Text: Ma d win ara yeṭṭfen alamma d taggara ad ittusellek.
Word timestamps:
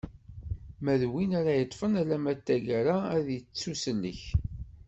Ma 0.83 0.93
d 1.01 1.03
win 1.11 1.31
ara 1.39 1.51
yeṭṭfen 1.59 1.99
alamma 2.01 2.33
d 2.37 2.39
taggara 2.47 2.97
ad 3.17 3.27
ittusellek. 3.37 4.21